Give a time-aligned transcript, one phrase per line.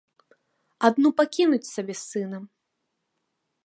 [0.89, 2.43] Адну пакінуць сабе з сынам.